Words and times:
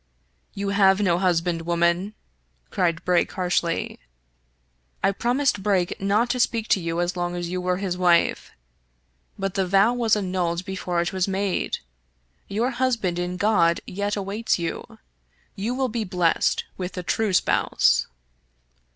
"You 0.55 0.69
have 0.69 0.99
no 0.99 1.19
husband, 1.19 1.61
woman," 1.61 2.15
cried 2.71 3.05
Brake 3.05 3.31
harshly. 3.33 3.99
*' 4.49 5.03
I 5.03 5.11
promised 5.11 5.61
Dayton 5.61 6.07
not 6.07 6.31
to 6.31 6.39
speak 6.39 6.67
to 6.69 6.79
you 6.79 6.99
as 7.01 7.15
long 7.15 7.35
as 7.35 7.49
you 7.49 7.61
were 7.61 7.77
his 7.77 7.99
wife, 7.99 8.49
but 9.37 9.53
the 9.53 9.67
vow 9.67 9.93
was 9.93 10.15
annulled 10.15 10.65
before 10.65 11.01
it 11.01 11.13
was 11.13 11.27
made. 11.27 11.77
Your 12.47 12.71
husband 12.71 13.19
in 13.19 13.37
God 13.37 13.79
yet 13.85 14.15
awaits 14.17 14.57
you. 14.57 14.97
You 15.55 15.75
will 15.75 15.85
yet 15.89 16.01
be 16.01 16.03
blessed 16.05 16.63
with 16.77 16.93
the 16.93 17.03
true 17.03 17.31
spouse." 17.31 18.07